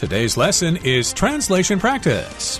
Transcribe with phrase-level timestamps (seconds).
[0.00, 2.58] Today's lesson is translation practice.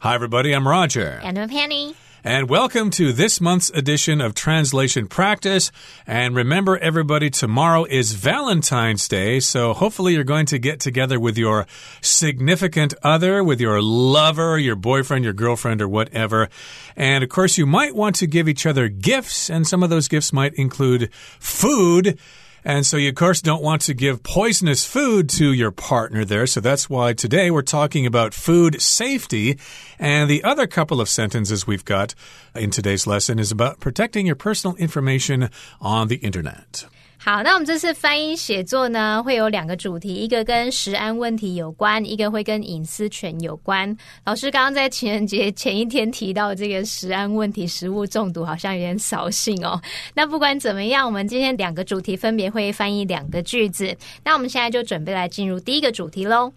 [0.00, 0.52] Hi, everybody.
[0.52, 1.20] I'm Roger.
[1.22, 1.94] And I'm Penny.
[2.24, 5.70] And welcome to this month's edition of Translation Practice.
[6.04, 9.38] And remember, everybody, tomorrow is Valentine's Day.
[9.38, 11.68] So hopefully, you're going to get together with your
[12.00, 16.48] significant other, with your lover, your boyfriend, your girlfriend, or whatever.
[16.96, 19.48] And of course, you might want to give each other gifts.
[19.48, 22.18] And some of those gifts might include food.
[22.64, 26.46] And so you, of course, don't want to give poisonous food to your partner there.
[26.46, 29.58] So that's why today we're talking about food safety.
[29.98, 32.14] And the other couple of sentences we've got
[32.54, 36.86] in today's lesson is about protecting your personal information on the internet.
[37.20, 43.94] 好，那我们这次翻译写作呢，会有两个主题，一个跟食安问题有关，一个会跟隐私权有关。
[44.24, 49.78] 老师刚刚在情人节前一天提到这个食安问题，食物中毒好像有点扫兴哦。
[50.14, 53.94] 那不管怎么样，我们今天两个主题分别会翻译两个句子。
[54.24, 56.50] 那我们现在就准备来进入第一个主题喽。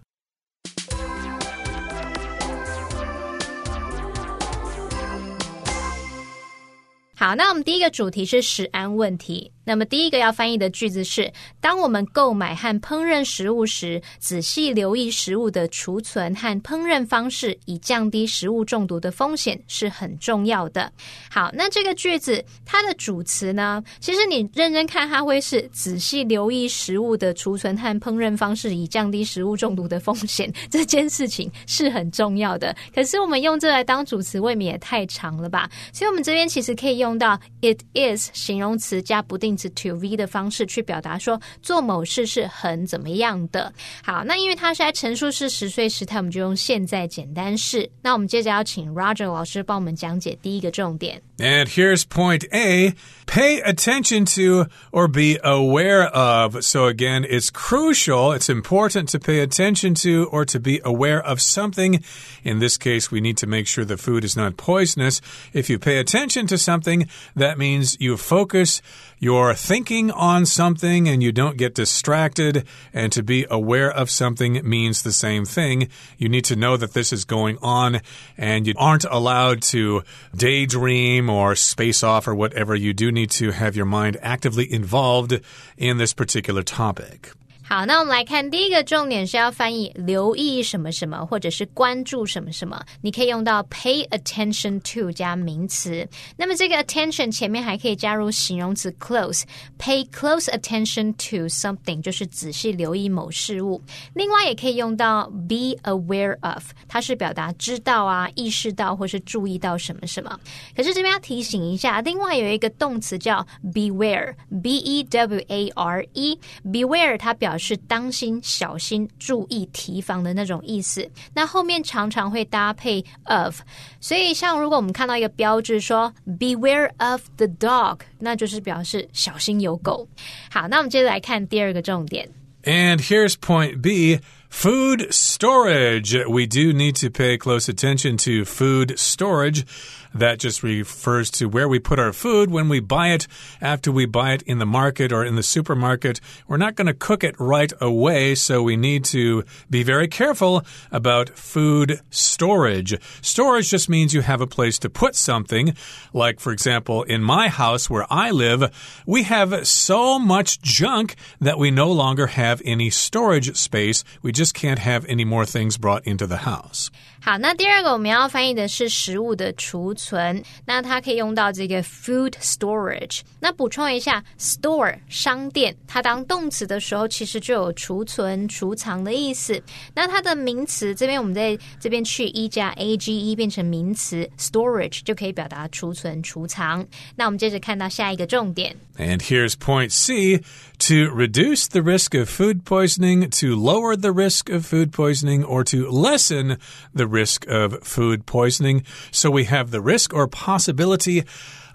[7.16, 9.52] 好，那我们第一个主题是食安问题。
[9.64, 20.92] 那么第一个要翻译的句子是：当我们购买和烹饪食物时，仔细留意食物的储存和烹饪方式，以降低食物中毒的风险是很重要的。
[21.30, 30.52] 好，那这个句子它的主词呢，其实你认真看，它会是仔细留意食物的储存和烹饪方式，以降低食物中毒的风险。
[30.72, 32.76] 这件事情是很重要的。
[32.96, 35.70] 可是我们用这来当主词，未免也太长了吧？
[35.94, 39.52] 所以我们这边其实可以用到 it is 形容词加不定。
[39.61, 43.73] to V 的方式去表达说做某事是很怎么样的。
[44.03, 47.91] 好，那因为它是在陈述式十岁时态，我们就用现在简单式。
[48.03, 51.23] 那我们接着要请 Roger 老师帮我们讲解第一个重点。
[51.39, 52.95] And here's point A
[53.27, 56.63] pay attention to or be aware of.
[56.63, 61.41] So, again, it's crucial, it's important to pay attention to or to be aware of
[61.41, 62.03] something.
[62.43, 65.21] In this case, we need to make sure the food is not poisonous.
[65.53, 68.81] If you pay attention to something, that means you focus
[69.19, 72.66] your thinking on something and you don't get distracted.
[72.94, 75.90] And to be aware of something means the same thing.
[76.18, 78.02] You need to know that this is going on
[78.38, 80.04] and you aren't allowed to
[80.36, 85.40] daydream or space off or whatever, you do need to have your mind actively involved
[85.78, 87.32] in this particular topic.
[87.72, 92.84] 好，那我们来看第一个重点是要翻译留意什么什么，或者是关注什么什么。
[93.02, 96.06] 你可以用到 pay attention to 加名词。
[96.36, 103.82] 那么这个 attention 前面还可以加入形容词 close，pay close attention to something 就是仔细留意某事物。
[104.16, 110.38] 另外也可以用到 be aware of，它是表达知道啊、意识到或是注意到什么什么。
[110.76, 121.09] 可是这边要提醒一下，另外有一个动词叫 beware，b e w a r e，beware 它表是当心、小心、注意、提防的那种意思。
[121.35, 123.61] 那后面常常会搭配 of，
[124.01, 130.09] 所以像如果我们看到一个标志说 “Beware of the dog”，那就是表示小心有狗。
[130.51, 132.29] 好，那我们接着来看第二个重点。
[132.65, 134.21] And here's point B.
[134.49, 136.17] Food storage.
[136.27, 139.65] We do need to pay close attention to food storage.
[140.14, 143.28] That just refers to where we put our food when we buy it
[143.62, 146.20] after we buy it in the market or in the supermarket.
[146.48, 150.66] We're not going to cook it right away, so we need to be very careful
[150.92, 152.94] about food storage.
[153.22, 155.76] Storage just means you have a place to put something.
[156.14, 158.70] Like, for example, in my house where I live,
[159.06, 164.04] we have so much junk that we no longer have any storage space.
[164.22, 166.92] We just can't have any more things brought into the house.
[167.21, 173.21] 好，那第二个我们要翻译的是食物的储存，那它可以用到这个 food storage。
[173.41, 179.61] 那补充一下，store 商店，它当动词的时候其实就有储存、储藏的意思。
[179.95, 186.87] 那它的名词这边我们在这边去一加 a g e 变成名词 storage 就可以表达储存、储藏。
[187.17, 188.77] 那我们接着看到下一个重点。
[188.99, 190.39] And here's point C
[190.79, 195.65] to reduce the risk of food poisoning, to lower the risk of food poisoning, or
[195.65, 196.57] to lessen
[196.95, 198.84] the risk of food poisoning.
[199.12, 201.24] So we have the risk or possibility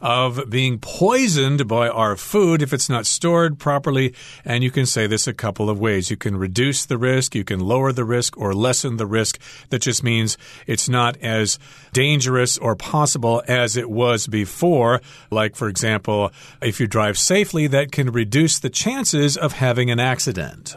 [0.00, 4.15] of being poisoned by our food if it's not stored properly.
[4.44, 6.11] And you can say this a couple of ways.
[6.11, 9.41] You can reduce the risk, you can lower the risk, or lessen the risk.
[9.71, 10.37] That just means
[10.67, 11.59] it's not as
[11.93, 15.00] dangerous or possible as it was before.
[15.31, 20.00] Like, for example, if you drive safely, that can reduce the chances of having an
[20.00, 20.77] accident.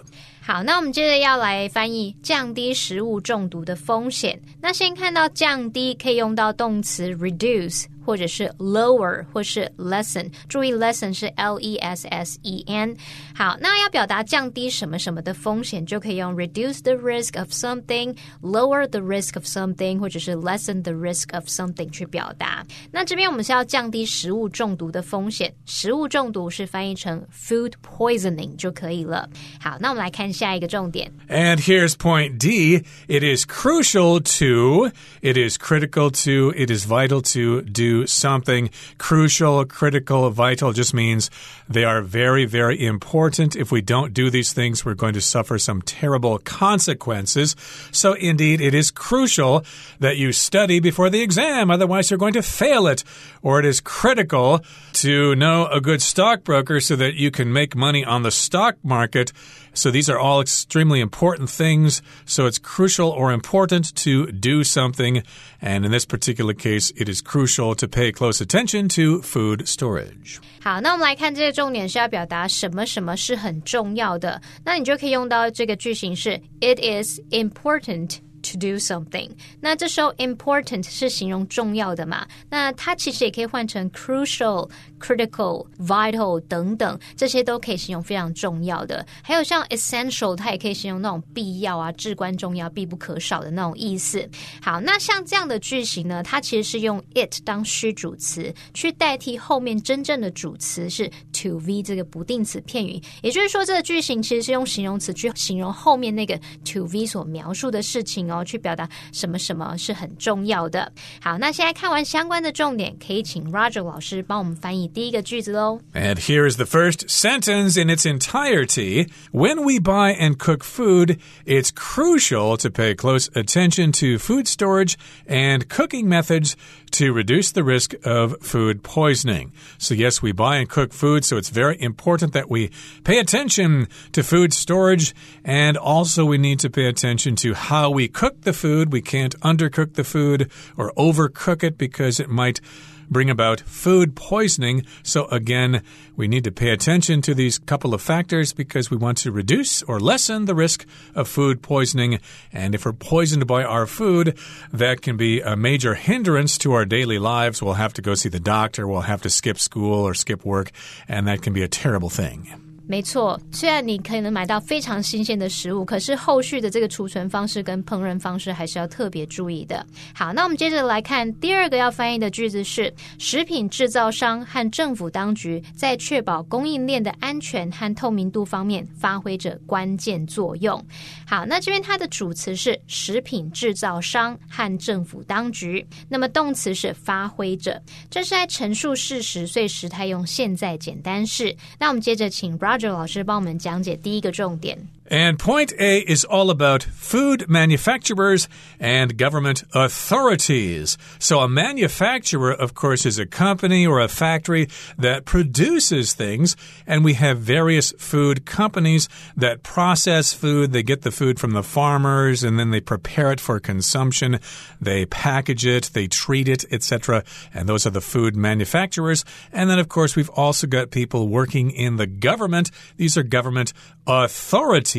[0.52, 4.42] 好，那我们接着要来翻译降低食物中毒的风险。
[4.60, 10.31] 那先看到降低可以用到动词 reduce 或者是 lower 或是 lessen。
[10.49, 12.97] 注意 lessen 是 L E S S E N。
[13.35, 21.91] 好，那要表达降低什么什么的风险，就可以用 reduce the risk of something, lower the risk of something，或者是 lessen the risk of something
[21.91, 22.65] 去表达。
[22.91, 29.29] 那这边我们是要降低食物中毒的风险，食物中毒是翻译成 food poisoning 就可以了。
[29.61, 31.11] 好，那我们来看下一个重点。
[31.29, 32.85] And here's point D.
[33.09, 34.91] It is crucial to,
[35.23, 38.70] it is critical to, it is vital to do something.
[38.98, 41.30] Crucial, critical, vital just means
[41.68, 43.56] they are very, very important.
[43.56, 47.56] If we don't do these things, we're going to suffer some terrible consequences.
[47.92, 49.64] So, indeed, it is crucial
[50.00, 53.04] that you study before the exam, otherwise, you're going to fail it.
[53.42, 54.64] Or it is critical
[54.94, 59.32] to know a good stockbroker so that you can make money on the stock market.
[59.79, 62.01] So these are all extremely important things.
[62.27, 65.23] So it's crucial or important to do something.
[65.61, 70.39] And in this particular case, it is crucial to pay close attention to food storage.
[70.63, 79.30] 好，那我们来看这个重点是要表达什么什么是很重要的，那你就可以用到这个句型是 It is important to do something。
[79.60, 82.28] 那这时候 important 是形容重要的嘛？
[82.50, 84.70] 那它其实也可以换成 crucial、
[85.00, 89.06] critical、vital 等等，这些都可以形容非常重要的。
[89.22, 94.28] 还有像 essential，它也可以形容那种必要啊、至关重要、必不可少的那种意思。
[94.62, 103.01] 好，那像这样的句型呢，它其实是用 it 当虚主词去代替后面真正的主词是 to v 这个不定词片语。
[103.23, 110.91] 也就是说，这个句型其实是用形容词去形容后面那个 to v 所描述的事情哦，去表达什么什么是很重要的。
[111.21, 115.81] 好，那现在看完相关的重点，可以请 Roger 老师帮我们翻译第一个句子喽。
[115.93, 119.09] And here is the first sentence in its entirety.
[119.33, 124.95] When we buy and cook food, it's crucial to pay close attention to food storage
[125.27, 126.55] and cooking methods
[126.92, 129.52] to reduce the risk of food poisoning.
[129.78, 132.72] So, yes, we buy and cook food, so it's very important that we
[133.04, 135.14] pay attention to food storage
[135.44, 138.92] and also we need to pay attention to how we cook the food.
[138.92, 142.62] We can't undercook the food or overcook it because it might
[143.10, 144.86] bring about food poisoning.
[145.04, 145.84] So, again,
[146.16, 149.84] we need to pay attention to these couple of factors because we want to reduce
[149.84, 150.86] or lessen the risk
[151.16, 152.20] of food poisoning.
[152.54, 154.38] And if we're poisoned by our food,
[154.72, 157.62] that can be a major hindrance to our daily lives.
[157.62, 160.72] We'll have to go see the doctor, we'll have to skip school or skip work,
[161.08, 162.69] and that can be a terrible thing.
[162.90, 169.86] 没错，虽然你可能买到非常新鲜的食物，可是后续的这个储存方式跟烹饪方式还是要特别注意的。
[170.12, 180.84] 好，那我们接着来看第二个要翻译的句子是：食品制造商和政府当局在确保供应链的安全和透明度方面发挥着关键作用。
[181.28, 191.56] 好，那这边它的主词是食品制造商和政府当局，那么动词是发挥着，这是在陈述事实，所以时态用现在简单式。
[191.78, 194.78] 那我们接着请 Roger 老师帮我们讲解第一个重点。
[195.10, 198.48] And point A is all about food manufacturers
[198.80, 201.00] and government authorities.
[201.18, 204.70] So, a manufacturer, of course, is a company or a factory
[205.00, 206.56] that produces things.
[206.86, 210.74] And we have various food companies that process food.
[210.74, 214.40] They get the food from the farmers and then they prepare it for consumption.
[214.80, 217.24] They package it, they treat it, etc.
[217.52, 219.26] And those are the food manufacturers.
[219.52, 222.70] And then, of course, we've also got people working in the government.
[222.98, 223.74] These are government
[224.06, 224.99] authorities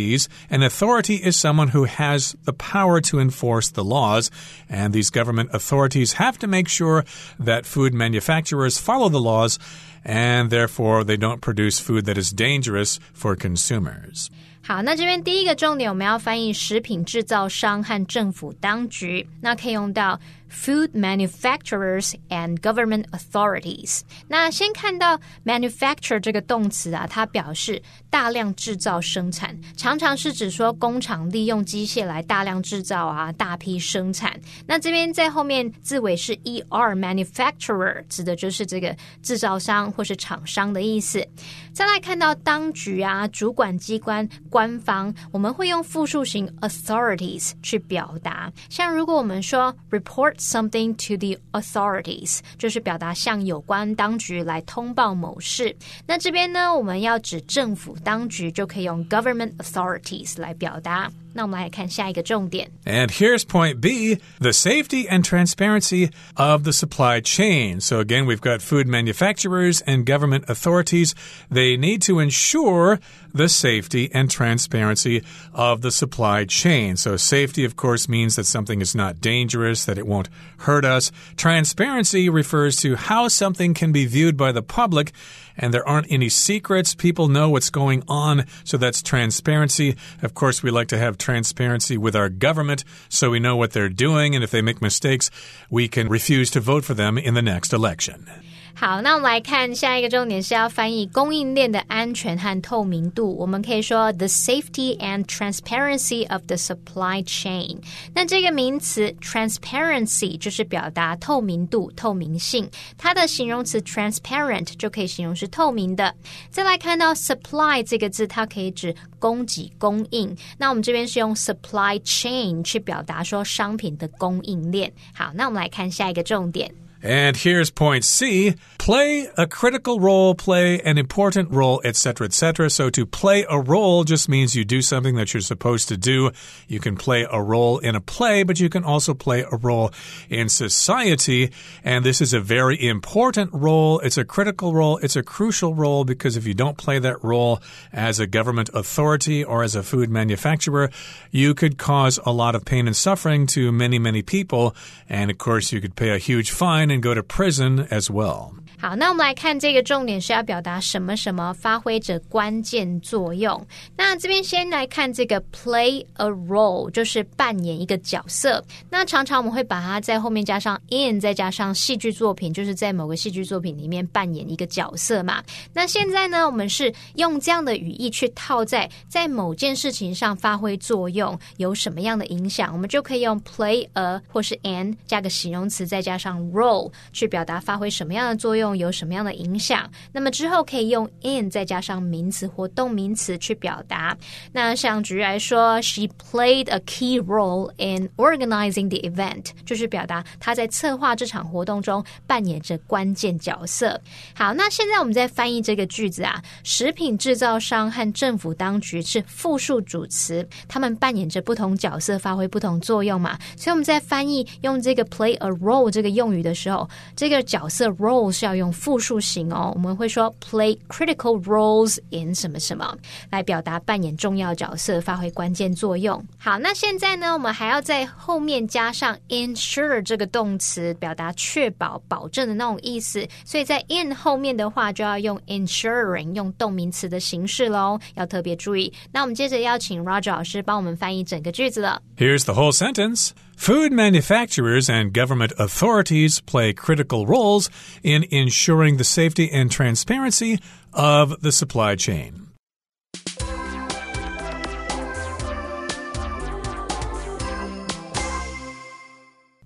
[0.49, 4.29] An authority is someone who has the power to enforce the laws.
[4.69, 7.03] And these government authorities have to make sure
[7.39, 9.57] that food manufacturers follow the laws
[10.03, 14.29] and therefore they don't produce food that is dangerous for consumers.
[14.61, 20.19] 好，那这边第一个重点我们要翻译食品制造商和政府当局，那可以用到
[20.50, 24.00] food manufacturers and government authorities。
[24.28, 27.80] 那先看到 manufacture 这个动词啊，它表示
[28.10, 34.38] 大量制造生产，常常是指说工厂利用机械来大量制造啊，大批生产。
[34.66, 41.24] 那这边在后面字尾是 er manufacturer，指的就是这个制造商或是厂商的意思。
[41.72, 48.52] 再来看到当局啊，主管机关、官方，我们会用复数形 authorities 去表达。
[48.68, 55.76] 像如果我们说 report something to the authorities，就是表达向有关当局来通报某事。
[56.06, 61.10] 那这边呢，我们要指政府当局，就可以用 government authorities 来表达。
[61.35, 62.71] 那我们来看下一个重点。
[62.85, 67.81] And here's point B the safety and transparency of the supply chain.
[67.81, 71.13] So, again, we've got food manufacturers and government authorities.
[71.51, 72.99] They need to ensure
[73.33, 75.23] the safety and transparency
[75.53, 76.95] of the supply chain.
[76.95, 81.11] So, safety, of course, means that something is not dangerous, that it won't hurt us.
[81.35, 85.11] Transparency refers to how something can be viewed by the public
[85.57, 86.95] and there aren't any secrets.
[86.95, 88.45] People know what's going on.
[88.63, 89.95] So that's transparency.
[90.21, 93.88] Of course, we like to have transparency with our government so we know what they're
[93.88, 94.34] doing.
[94.34, 95.30] And if they make mistakes,
[95.70, 98.26] we can refuse to vote for them in the next election.
[98.74, 103.36] 好，那我们来看下一个重点是要翻译供应链的安全和透明度。
[103.36, 107.76] 我们可以说 the safety and transparency of the supply chain。
[108.14, 116.14] 那这个名词 transparency 就是表达透明度、透明性，它的形容词 transparent 就可以形容是透明的。
[116.48, 120.34] 再来看到 supply 这个字，它可以指供给、供应。
[120.56, 124.90] 那我们这边是用 supply chain 去表达说商品的供应链。
[125.12, 126.72] 好，那我们来看下一个重点。
[127.02, 132.70] And here's point C play a critical role, play an important role, etc., etc.
[132.70, 136.30] So to play a role just means you do something that you're supposed to do.
[136.66, 139.92] You can play a role in a play, but you can also play a role
[140.28, 141.52] in society.
[141.84, 144.00] And this is a very important role.
[144.00, 144.98] It's a critical role.
[144.98, 147.60] It's a crucial role because if you don't play that role
[147.92, 150.90] as a government authority or as a food manufacturer,
[151.30, 154.74] you could cause a lot of pain and suffering to many, many people.
[155.08, 158.52] And of course, you could pay a huge fine and go to prison as well.
[158.78, 163.66] 好，那我们来看这个重点是要表达什么什么发挥着关键作用。
[163.94, 168.64] 那这边先来看这个 play a role，就是扮演一个角色。
[168.88, 175.42] 那常常我们会把它在后面加上 in，再加上戏剧作品，就是在某个戏剧作品里面扮演一个角色嘛。
[175.74, 186.79] 那现在呢，我们是用这样的语义去套在在某件事情上发挥作用有什么样的影响，我们就可以用 play a 或是 an 加个形容词，再加上 role
[187.12, 188.60] 去表达发挥什么样的作用。
[188.76, 189.90] 有什么样的影响？
[190.12, 194.16] 那么之后可以用 in 再加上名词或动名词去表达。
[194.52, 204.00] 那像举例来说，She played a key role in organizing the event，就是表达她在策划这场活动中扮演着关键角色。
[204.34, 213.38] 好，那现在我们在翻译这个句子啊，食品制造商和政府当局是复数主词，他们扮演着不同角色，发挥不同作用嘛。
[213.56, 216.69] 所以我们在翻译用这个 play a role 这个用语的时
[217.15, 222.95] 这个角色 role 是要用复数形哦，我们会说 play critical roles in 什么什么，
[223.29, 226.23] 来表达扮演重要角色、发挥关键作用。
[226.37, 233.27] 好，那现在呢，我们还要在后面加上 ensure 这个动词，表达确保、保证的那种意思。
[233.43, 238.91] 所以在 in 后面的话，就要用 ensuring，用动名词的形式喽，要特别注意。
[239.11, 242.01] 那我们接着邀请 Roger 老师帮我们翻译整个句子了。
[242.17, 243.29] Here's the whole sentence.
[243.59, 247.69] Food manufacturers and government authorities play critical roles
[248.03, 250.59] in ensuring the safety and transparency
[250.91, 252.33] of the supply chain.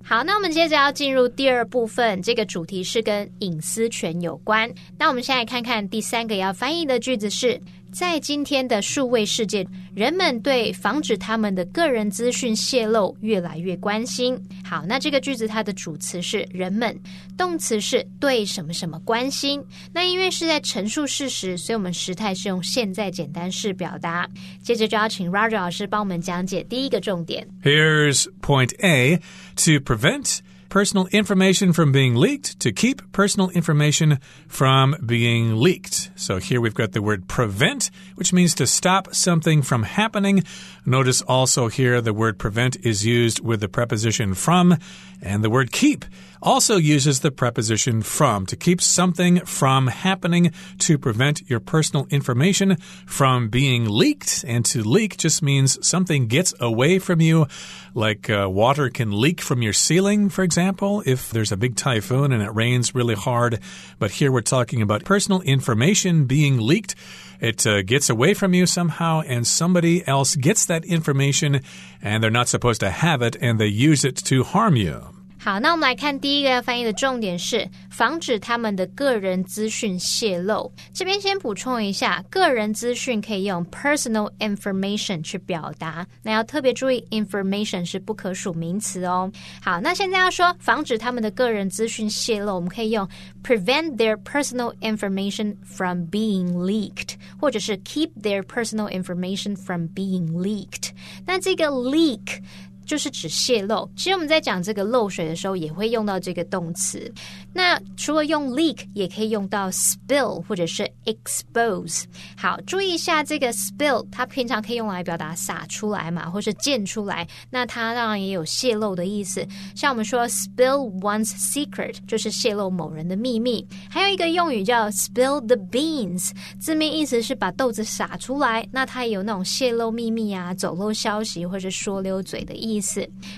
[0.03, 4.71] 好，那我们接着要进入第二部分，这个主题是跟隐私权有关。
[4.97, 7.59] 那我们现在看看第三个要翻译的句子是。
[7.94, 14.36] 在今天的数位世界，人们对防止他们的个人资讯泄露越来越关心。
[14.64, 17.00] 好，那这个句子它的主词是人们，
[17.38, 19.64] 动词是对什么什么关心。
[19.92, 24.28] 那因为是在陈述事实，所以我们时态是用现在简单式表达。
[24.60, 27.46] 接着就要请 Roger 老师帮我们讲解第一个重点。
[27.62, 29.18] Here's point A
[29.54, 30.40] to prevent
[30.74, 36.10] personal information from being leaked, to keep personal information from being leaked.
[36.16, 40.42] So here we've got the word prevent, which means to stop something from happening.
[40.84, 44.76] Notice also here the word prevent is used with the preposition from,
[45.22, 46.04] and the word keep
[46.44, 52.76] also uses the preposition from to keep something from happening, to prevent your personal information
[53.06, 54.44] from being leaked.
[54.46, 57.46] And to leak just means something gets away from you,
[57.94, 62.32] like uh, water can leak from your ceiling, for example, if there's a big typhoon
[62.32, 63.58] and it rains really hard.
[63.98, 66.94] But here we're talking about personal information being leaked.
[67.40, 71.60] It uh, gets away from you somehow, and somebody else gets that information,
[72.00, 75.23] and they're not supposed to have it, and they use it to harm you.
[75.44, 80.72] 好，那我们来看第一个要翻译的重点是防止他们的个人资讯泄露。
[80.94, 89.30] 这边先补充一下，个人资讯可以用 personal information 去表达，那要特别注意 information 是不可数名词哦。
[89.60, 93.06] 好，那现在要说防止他们的个人资讯泄露，我们可以用
[93.42, 100.88] prevent their personal information from being leaked，或者是 keep their personal information from being leaked。
[101.26, 102.40] 那这个 leak。
[102.84, 103.88] 就是指泄漏。
[103.96, 107.12] 其实我们在讲这个漏水的时候，也会用到这个动词。
[107.52, 112.04] 那除了用 leak，也可以用到 spill 或者是 expose。
[112.36, 117.26] 好，注意一下这个 spill，它平常可以用来表达洒出来嘛，或是溅出来。
[117.50, 119.46] 那它当然也有泄露的意思。
[119.74, 123.66] 像我们说 spill one's secret，就是泄露某人的秘密。
[123.88, 128.68] 还有一个用语叫 spill the beans，字面意思是把豆子洒出来。
[128.70, 132.73] 那它也有那种泄露秘密啊、走漏消息或者说溜嘴的意。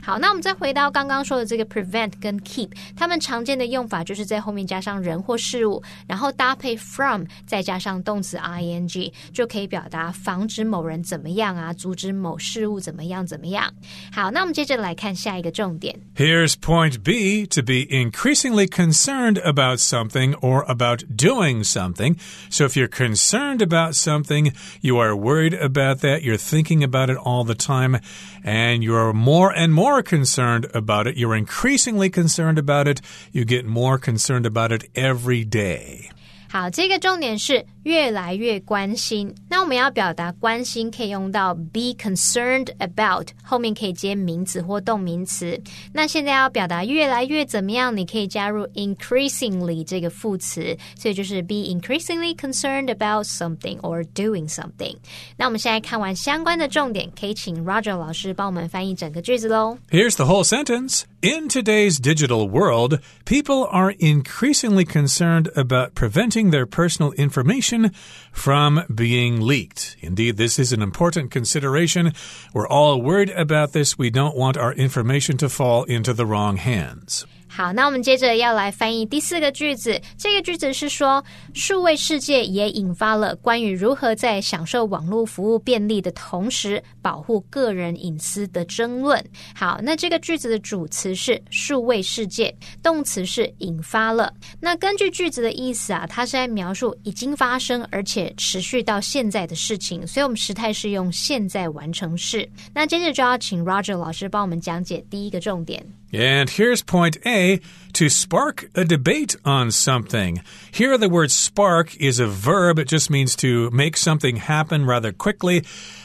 [0.04, 4.02] 好，那我们再回到刚刚说的这个 prevent 跟 keep，它们常见的用法。
[4.04, 13.72] 就是在后面加上人或事物，然后搭配 from，再加上动词 ing，就可以表达防止某人怎么样啊，阻止某事物怎么样怎么样。
[14.12, 15.98] 好，那我们接着来看下一个重点。
[16.16, 22.18] Here's point B to be increasingly concerned about something or about doing something.
[22.50, 27.18] So if you're concerned about something, you are worried about that, you're thinking about it
[27.18, 28.00] all the time,
[28.44, 31.17] and you're more and more concerned about it.
[31.17, 33.01] You're increasingly concerned about it.
[33.33, 36.13] You get more concerned about it every day.
[36.49, 39.35] 好，这个重点是越来越关心。
[39.49, 45.61] 那我们要表达关心，可以用到 be concerned about，后面可以接名词或动名词。
[45.93, 54.97] 那现在要表达越来越怎么样，你可以加入 increasingly 这个副词，所以就是 be increasingly concerned about something or doing something。
[55.37, 59.79] 那我们现在看完相关的重点，可以请 Roger 老师帮我们翻译整个句子喽。
[59.91, 61.03] Here's the whole sentence.
[61.23, 67.93] In today's digital world, people are increasingly concerned about preventing their personal information
[68.33, 69.97] from being leaked.
[70.01, 72.13] Indeed, this is an important consideration.
[72.53, 73.97] We're all worried about this.
[73.97, 77.25] We don't want our information to fall into the wrong hands.
[77.57, 79.99] 好，那我们接着要来翻译第四个句子。
[80.19, 89.25] 这个句子是说，数位世界也引发了关于如何在享受网络服务便利的同时保护个人隐私的争论。
[89.55, 94.31] 好，那这个句子的主词是数位世界，动词是引发了。
[94.61, 102.47] 那根据句子的意思啊，它是在描述已经发生而且持续到现在的事情，所以我们时态是用现在完成式。
[102.75, 105.83] 那接着就要请 Roger 老师帮我们讲解第一个重点。
[106.13, 107.61] And here's point A
[107.95, 110.43] to spark a debate on something.
[110.71, 112.79] Here, the word spark is a verb.
[112.79, 115.65] It just means to make something happen rather quickly.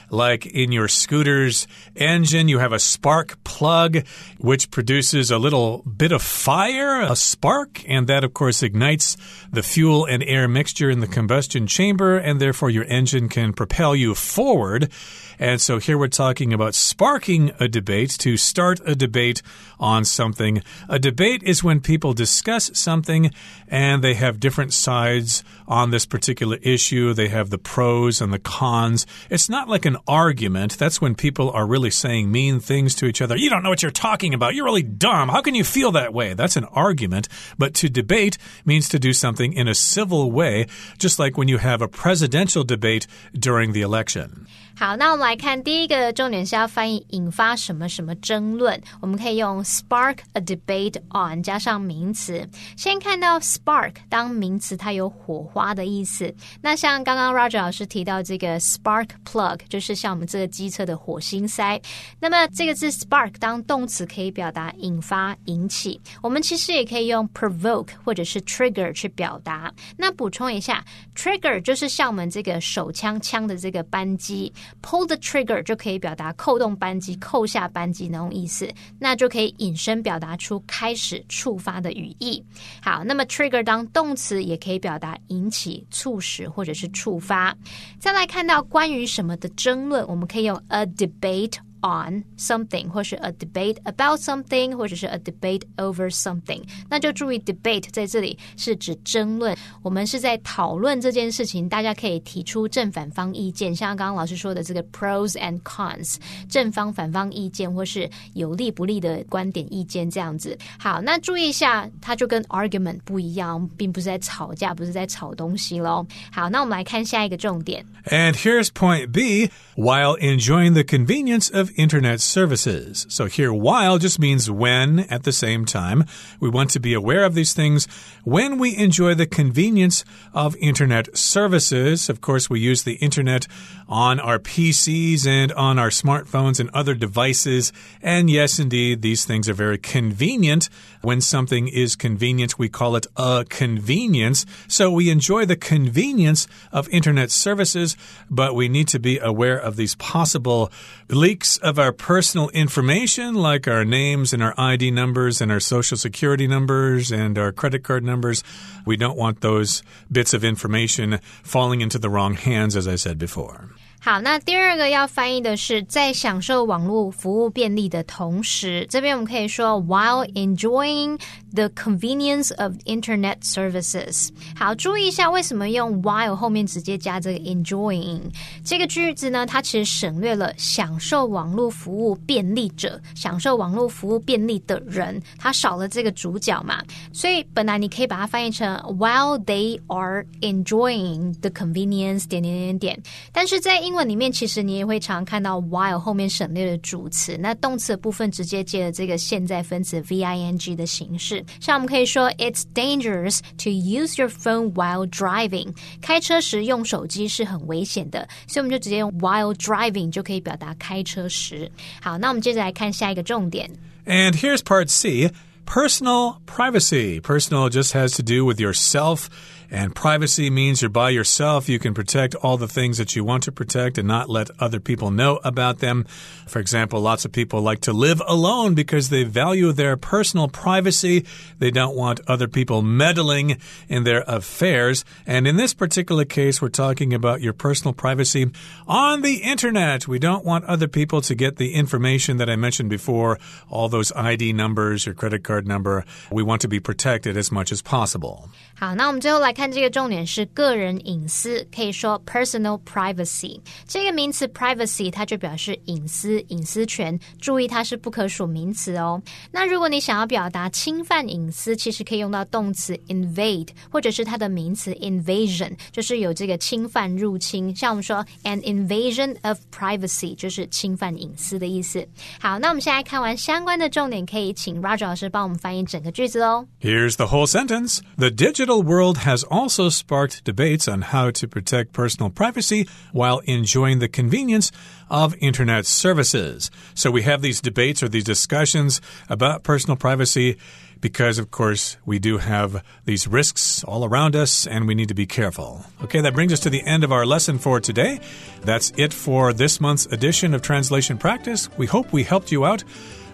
[0.10, 4.05] Like in your scooter's engine, you have a spark plug,
[4.40, 9.16] which produces a little bit of fire, a spark, and that, of course, ignites
[9.51, 13.96] the fuel and air mixture in the combustion chamber, and therefore your engine can propel
[13.96, 14.92] you forward.
[15.41, 19.43] And so here we're talking about sparking a debate, to start a debate
[19.78, 20.62] on something.
[20.89, 23.30] A debate is when people discuss something
[23.69, 27.12] and they have different sides on this particular issue.
[27.12, 29.06] They have the pros and the cons.
[29.28, 30.78] It's not like an argument.
[30.78, 33.36] That's when people are really saying mean things to each other.
[33.36, 34.54] You don't know what you're talking about.
[34.54, 35.28] You're really dumb.
[35.28, 36.32] How can you feel that way?
[36.32, 37.28] That's an argument.
[37.58, 40.67] But to debate means to do something in a civil way,
[40.99, 43.06] just like when you have a presidential debate
[43.39, 44.47] during the election.
[44.78, 48.77] 好，那我们来 来看第一个重点是要翻译引发什么什么争论。
[49.00, 52.46] 我们可以用 spark a debate on 加上名词。
[52.75, 56.35] 先看到 spark 当名词，它有火花的意思。
[56.61, 61.81] 那像刚刚 Roger 老师提到这个 spark plug，就是像我们这个机车的火星塞。
[62.20, 66.01] 那么这个字 spark 当动词可以表达引发、引起。
[66.22, 69.74] 我们其实也可以用 provoke 或者是 trigger 去表达。
[69.96, 70.83] 那补充一下
[71.15, 74.51] ，trigger 就是像我们这个手枪枪的这个扳机。
[74.81, 82.43] Pull the trigger 就可以表达扣动扳机、扣下扳机那种意思，那就可以引申表达出开始、触发的语义。
[82.81, 87.55] 好，那么 trigger 当动词也可以表达引起、促使或者是触发。
[88.00, 91.57] 再来看到关于什么的争论，我们可以用 a debate。
[91.82, 96.62] on something，或是 a debate about something，或者是 a debate over something。
[96.89, 106.17] 那就注意 debate 在这里是指争论，我们是在讨论这件事情，大家可以提出正反方意见，像刚刚老师说的这个 pros and cons，
[106.49, 110.58] 正方反方意见，或是有利不利的观点意见这样子。
[110.78, 116.04] 好，那注意一下，它就跟 argument 不一样，并不是在吵架，不是在吵东西喽。
[116.32, 117.84] 好，那我们来看下一个重点。
[118.06, 119.50] And here's point B.
[119.76, 123.05] While enjoying the convenience of internet services.
[123.10, 126.05] So here, while just means when at the same time.
[126.40, 127.88] We want to be aware of these things
[128.24, 130.03] when we enjoy the convenience
[130.34, 132.10] of internet services.
[132.10, 133.48] Of course, we use the internet
[133.88, 137.74] on our PCs and on our smartphones and other devices.
[138.01, 140.70] And yes, indeed, these things are very convenient.
[141.01, 144.46] When something is convenient, we call it a convenience.
[144.68, 147.98] So we enjoy the convenience of internet services,
[148.29, 150.72] but we need to be aware of these possible
[151.10, 155.97] leaks of our personal information, like our names and our ID numbers and our social
[155.97, 158.43] security numbers and our credit card numbers.
[158.84, 163.19] We don't want those bits of information falling into the wrong hands, as I said
[163.19, 163.71] before.
[163.99, 171.19] 好，那第二个要翻译的是在享受网络服务便利的同时，这边我们可以说 while enjoying
[171.53, 174.29] the convenience of internet services。
[174.55, 178.22] 好，注意一下为什么用 while 后面直接加这个 enjoying
[178.64, 179.46] 这个句子呢？
[179.46, 186.83] 它其实省略了享受网络服务便利者、享受网络服务便利的人，它少了这个主角嘛。
[187.14, 201.41] 所以本来你可以把它翻译成 while they are enjoying the convenience 点点点点，但是在英文里面其实你也会常看到 while 后面省略了主词，那动词的部分直接借了这个现在分词 v i n g 的形式。
[201.60, 205.75] 像我们可以说 It's dangerous to use your phone while driving。
[206.00, 211.71] 开车时用手机是很危险的，所以我们就直接用 while driving 就可以表达开车时。
[212.00, 213.71] 好，那我们接着来看下一个重点。
[214.06, 215.30] And here's part C.
[215.67, 217.21] Personal privacy.
[217.21, 219.26] Personal just has to do with yourself.
[219.71, 221.69] And privacy means you're by yourself.
[221.69, 224.78] You can protect all the things that you want to protect and not let other
[224.78, 226.06] people know about them.
[226.47, 231.25] For example, lots of people like to live alone because they value their personal privacy.
[231.58, 233.58] They don't want other people meddling
[233.89, 235.04] in their affairs.
[235.26, 238.50] And in this particular case, we're talking about your personal privacy
[238.86, 240.06] on the internet.
[240.06, 244.12] We don't want other people to get the information that I mentioned before, all those
[244.12, 246.04] ID numbers, your credit card number.
[246.30, 248.49] We want to be protected as much as possible.
[248.78, 257.19] 好，那我们最后来看 这个重点是个人隐私，可以说 personal privacy 这个名词 privacy 它就表示隐私、隐私权。
[257.41, 259.21] 注意它是不可数名词哦。
[259.50, 267.75] 那如果你想要表达侵犯隐私，其实可以用到动词 invade，或者是它的名词 invasion，就是有这个侵犯、入侵。
[267.75, 272.06] 像我们说 an invasion of privacy，就是侵犯隐私的意思。
[272.41, 276.67] 好，那我们现在看完相关的重点，可以请 Roger 老师帮我们翻译整个句子哦。
[276.80, 281.94] Here's the whole sentence: The digital digital world has also sparked debates on how to protect
[281.94, 284.72] personal privacy while enjoying the convenience
[285.09, 286.72] of internet services.
[286.96, 290.57] So we have these debates or these discussions about personal privacy
[291.01, 295.16] because, of course, we do have these risks all around us and we need to
[295.16, 295.83] be careful.
[296.03, 298.20] Okay, that brings us to the end of our lesson for today.
[298.61, 301.70] That's it for this month's edition of Translation Practice.
[301.77, 302.83] We hope we helped you out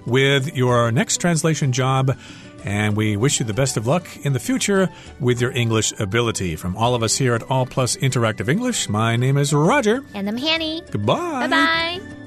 [0.06, 2.18] with your next translation job.
[2.64, 4.90] And we wish you the best of luck in the future
[5.20, 6.56] with your English ability.
[6.56, 10.04] From all of us here at All Plus Interactive English, my name is Roger.
[10.14, 10.84] And I'm Hanny.
[10.92, 11.48] Goodbye.
[11.48, 12.27] Bye bye.